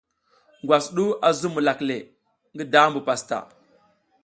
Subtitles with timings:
[0.63, 1.97] Ngwas du a zuɓ milak le,
[2.53, 3.45] ngi dambu pastaʼa.